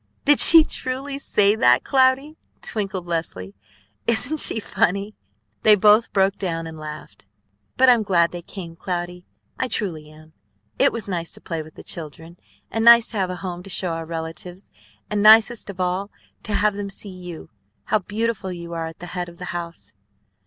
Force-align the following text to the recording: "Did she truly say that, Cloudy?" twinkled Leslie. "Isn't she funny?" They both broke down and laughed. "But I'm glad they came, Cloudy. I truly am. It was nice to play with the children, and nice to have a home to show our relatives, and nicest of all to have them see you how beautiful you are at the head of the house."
"Did 0.25 0.39
she 0.39 0.63
truly 0.63 1.19
say 1.19 1.55
that, 1.55 1.83
Cloudy?" 1.83 2.35
twinkled 2.63 3.05
Leslie. 3.05 3.53
"Isn't 4.07 4.39
she 4.39 4.59
funny?" 4.59 5.13
They 5.61 5.75
both 5.75 6.11
broke 6.11 6.39
down 6.39 6.65
and 6.65 6.75
laughed. 6.75 7.27
"But 7.77 7.87
I'm 7.87 8.01
glad 8.01 8.31
they 8.31 8.41
came, 8.41 8.75
Cloudy. 8.75 9.27
I 9.59 9.67
truly 9.67 10.09
am. 10.09 10.33
It 10.79 10.91
was 10.91 11.07
nice 11.07 11.33
to 11.33 11.39
play 11.39 11.61
with 11.61 11.75
the 11.75 11.83
children, 11.83 12.37
and 12.71 12.83
nice 12.85 13.09
to 13.09 13.17
have 13.17 13.29
a 13.29 13.35
home 13.45 13.61
to 13.61 13.69
show 13.69 13.89
our 13.93 14.07
relatives, 14.07 14.71
and 15.07 15.21
nicest 15.21 15.69
of 15.69 15.79
all 15.79 16.09
to 16.41 16.55
have 16.55 16.73
them 16.73 16.89
see 16.89 17.09
you 17.13 17.51
how 17.83 17.99
beautiful 17.99 18.51
you 18.51 18.73
are 18.73 18.87
at 18.87 18.97
the 18.97 19.05
head 19.13 19.29
of 19.29 19.37
the 19.37 19.45
house." 19.53 19.93